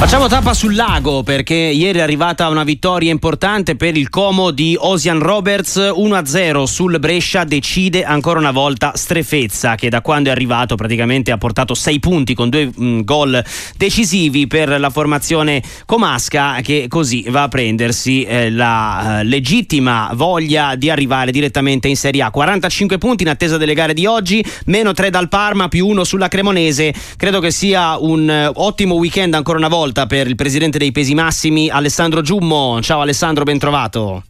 [0.00, 4.74] Facciamo tappa sul lago perché ieri è arrivata una vittoria importante per il Como di
[4.76, 10.74] Osian Roberts 1-0 sul Brescia decide ancora una volta Strefezza che da quando è arrivato
[10.74, 13.44] praticamente ha portato 6 punti con due mm, gol
[13.76, 20.76] decisivi per la formazione comasca che così va a prendersi eh, la eh, legittima voglia
[20.76, 22.30] di arrivare direttamente in Serie A.
[22.30, 26.28] 45 punti in attesa delle gare di oggi meno 3 dal Parma più 1 sulla
[26.28, 26.94] Cremonese.
[27.18, 30.92] Credo che sia un uh, ottimo weekend ancora una volta volta per il presidente dei
[30.92, 32.80] pesi massimi Alessandro Giummo.
[32.80, 34.22] Ciao Alessandro, ben trovato.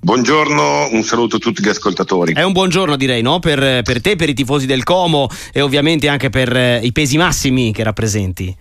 [0.00, 2.32] Buongiorno, un saluto a tutti gli ascoltatori.
[2.32, 3.38] È un buongiorno direi, no?
[3.38, 7.18] per, per te, per i tifosi del Como e ovviamente anche per eh, i pesi
[7.18, 8.54] massimi che rappresenti.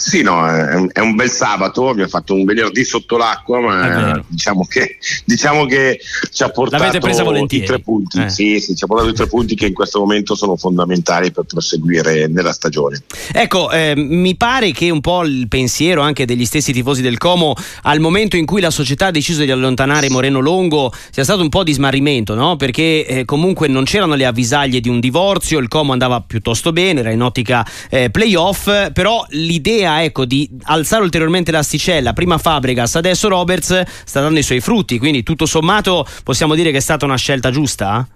[0.00, 4.96] Sì, no, è un, bel sabato, abbiamo fatto un venerdì sotto l'acqua, ma diciamo che,
[5.26, 6.00] diciamo che,
[6.32, 8.22] ci ha portato i tre punti.
[8.22, 8.30] Eh.
[8.30, 11.44] Sì, sì, ci ha portato i tre punti che in questo momento sono fondamentali per
[11.44, 13.02] proseguire nella stagione.
[13.30, 17.54] Ecco, eh, mi pare che un po' il pensiero anche degli stessi tifosi del Como
[17.82, 21.50] al momento in cui la società ha deciso di allontanare Moreno Longo sia stato un
[21.50, 22.56] po' di smarrimento, no?
[22.56, 27.00] Perché eh, comunque non c'erano le avvisaglie di un divorzio, il Como andava piuttosto bene,
[27.00, 32.94] era in ottica eh, playoff, però l'idea l'idea ecco, di alzare ulteriormente l'asticella, prima Fabregas,
[32.96, 37.04] adesso Roberts, sta dando i suoi frutti, quindi tutto sommato possiamo dire che è stata
[37.04, 38.06] una scelta giusta?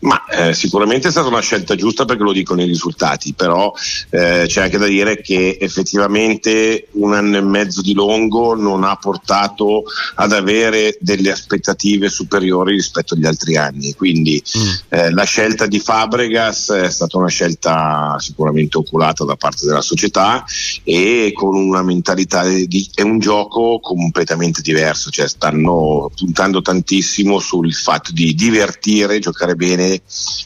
[0.00, 3.72] Ma eh, sicuramente è stata una scelta giusta perché lo dicono i risultati, però
[4.08, 8.96] eh, c'è anche da dire che effettivamente un anno e mezzo di Longo non ha
[8.96, 9.82] portato
[10.14, 13.94] ad avere delle aspettative superiori rispetto agli altri anni.
[13.94, 14.68] Quindi mm.
[14.88, 20.44] eh, la scelta di Fabregas è stata una scelta sicuramente oculata da parte della società
[20.82, 27.72] e con una mentalità di è un gioco completamente diverso, cioè stanno puntando tantissimo sul
[27.74, 30.00] fatto di divertire, giocare bene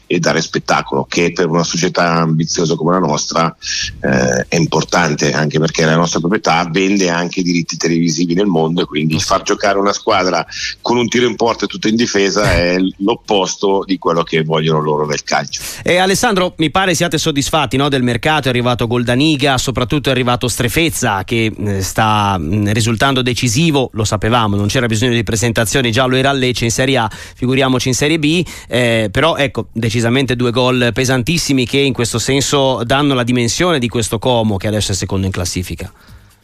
[0.08, 3.56] e dare spettacolo, che per una società ambiziosa come la nostra
[4.00, 8.82] eh, è importante, anche perché la nostra proprietà vende anche i diritti televisivi nel mondo
[8.82, 10.44] e quindi far giocare una squadra
[10.80, 14.80] con un tiro in porta e tutto in difesa è l'opposto di quello che vogliono
[14.80, 15.62] loro nel calcio.
[15.84, 20.48] E Alessandro, mi pare siate soddisfatti no, del mercato, è arrivato Goldaniga, soprattutto è arrivato
[20.48, 26.04] Strefezza che eh, sta mm, risultando decisivo, lo sapevamo, non c'era bisogno di presentazioni, già
[26.06, 30.36] lo era a Lecce in Serie A, figuriamoci in Serie B, eh, però ecco, decisamente
[30.36, 34.92] due gol pesantissimi che in questo senso danno la dimensione di questo Como che adesso
[34.92, 35.92] è secondo in classifica.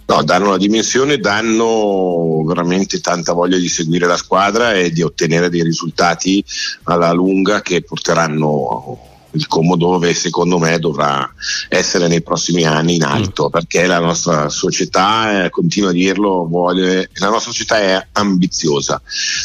[0.06, 5.48] No, danno la dimensione, danno veramente tanta voglia di seguire la squadra e di ottenere
[5.48, 6.44] dei risultati
[6.84, 8.98] alla lunga che porteranno
[9.32, 11.28] il Como dove secondo me dovrà
[11.68, 13.50] essere nei prossimi anni in alto mm.
[13.50, 19.00] perché la nostra società, eh, continuo a dirlo, vuole, la nostra società è ambiziosa,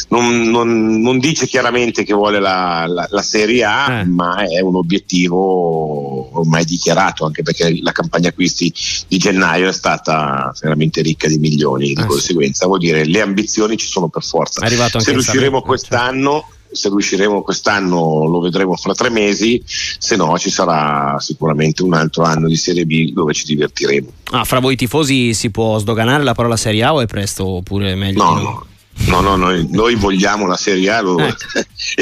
[0.08, 4.04] non, non, non dice chiaramente che vuole la, la, la Serie A, eh.
[4.04, 8.72] ma è un obiettivo ormai dichiarato anche perché la campagna acquisti
[9.08, 13.76] di gennaio è stata veramente ricca di milioni, di eh conseguenza vuol dire le ambizioni
[13.76, 14.66] ci sono per forza.
[14.66, 21.16] Se riusciremo quest'anno se riusciremo quest'anno lo vedremo fra tre mesi, se no ci sarà
[21.18, 24.08] sicuramente un altro anno di Serie B dove ci divertiremo.
[24.30, 27.94] Ah, fra voi tifosi si può sdoganare la parola Serie A o è presto oppure
[27.94, 28.22] meglio?
[28.22, 28.66] No, no.
[28.98, 31.44] No, no, noi, noi, vogliamo la Serie A lo, ecco.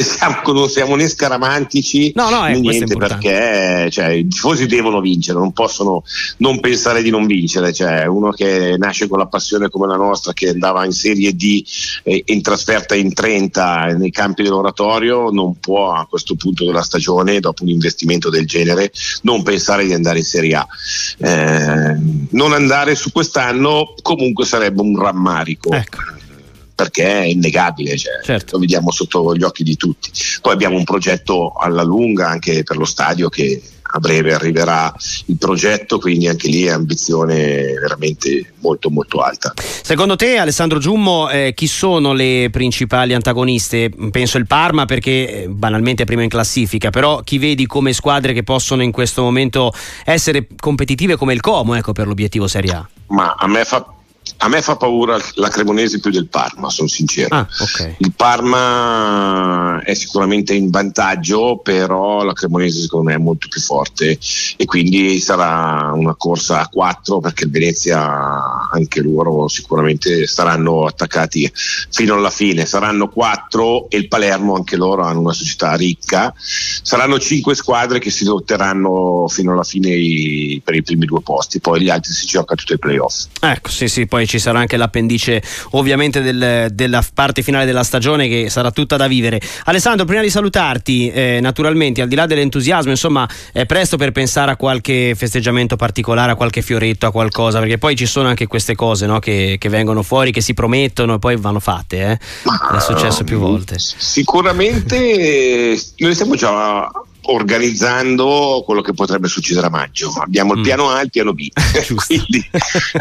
[0.02, 5.38] Siamo, non siamo né scaramantici no, no, né niente perché cioè, i tifosi devono vincere,
[5.38, 6.02] non possono
[6.38, 7.72] non pensare di non vincere.
[7.72, 11.64] Cioè, uno che nasce con la passione come la nostra, che andava in Serie D
[12.02, 17.40] eh, in trasferta in 30 nei campi dell'oratorio, non può a questo punto della stagione,
[17.40, 20.66] dopo un investimento del genere, non pensare di andare in Serie A.
[21.18, 21.96] Eh,
[22.30, 25.72] non andare su quest'anno comunque sarebbe un rammarico.
[25.72, 26.22] Ecco
[26.74, 28.54] perché è innegabile, cioè, certo.
[28.54, 30.10] lo vediamo sotto gli occhi di tutti.
[30.40, 33.62] Poi abbiamo un progetto alla lunga anche per lo stadio che
[33.96, 34.92] a breve arriverà
[35.26, 39.52] il progetto, quindi anche lì è ambizione veramente molto molto alta.
[39.56, 43.90] Secondo te Alessandro Giummo eh, chi sono le principali antagoniste?
[44.10, 48.32] Penso il Parma perché eh, banalmente è prima in classifica, però chi vedi come squadre
[48.32, 49.72] che possono in questo momento
[50.04, 52.88] essere competitive come il Como ecco, per l'obiettivo Serie A?
[53.08, 53.94] Ma a me fa
[54.38, 57.34] a me fa paura la Cremonese più del Parma, sono sincero.
[57.34, 57.94] Ah, okay.
[57.98, 64.18] Il Parma è sicuramente in vantaggio, però la Cremonese secondo me è molto più forte
[64.56, 71.50] e quindi sarà una corsa a quattro perché il Venezia anche loro sicuramente saranno attaccati
[71.90, 72.66] fino alla fine.
[72.66, 76.34] Saranno quattro e il Palermo anche loro hanno una società ricca.
[76.36, 81.82] Saranno cinque squadre che si lotteranno fino alla fine per i primi due posti, poi
[81.82, 83.26] gli altri si gioca tutto i playoff.
[83.40, 88.28] Ecco, sì, sì poi ci sarà anche l'appendice ovviamente del, della parte finale della stagione
[88.28, 89.40] che sarà tutta da vivere.
[89.64, 94.52] Alessandro, prima di salutarti, eh, naturalmente al di là dell'entusiasmo, insomma, è presto per pensare
[94.52, 98.76] a qualche festeggiamento particolare, a qualche fioretto, a qualcosa, perché poi ci sono anche queste
[98.76, 102.12] cose no, che, che, vengono fuori, che si promettono e poi vanno fatte.
[102.12, 102.18] Eh?
[102.76, 103.80] È successo più volte.
[103.80, 106.88] Sicuramente noi stiamo già
[107.26, 110.10] organizzando quello che potrebbe succedere a maggio.
[110.10, 110.62] Abbiamo il mm.
[110.62, 111.48] piano A e il piano B,
[112.06, 112.44] quindi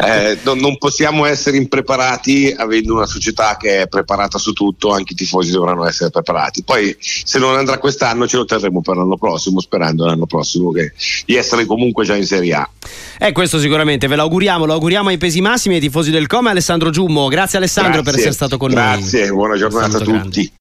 [0.04, 5.12] eh, non, non, possiamo essere impreparati avendo una società che è preparata su tutto, anche
[5.12, 6.62] i tifosi dovranno essere preparati.
[6.62, 10.92] Poi se non andrà quest'anno ce lo terremo per l'anno prossimo, sperando l'anno prossimo che,
[11.26, 12.68] di essere comunque già in Serie A.
[13.18, 16.50] Eh, questo sicuramente, ve lo auguriamo, lo auguriamo ai pesi massimi ai tifosi del Come
[16.50, 17.28] Alessandro Giummo.
[17.28, 18.10] Grazie Alessandro Grazie.
[18.10, 19.00] per essere stato con Grazie, noi.
[19.00, 20.10] Grazie, buona giornata a tutti.
[20.10, 20.52] Grande.